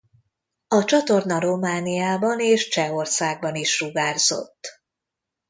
[0.67, 4.81] A csatorna Romániában és Csehországban is sugárzott.